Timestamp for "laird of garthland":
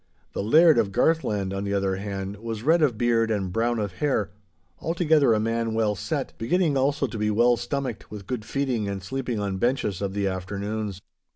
0.41-1.53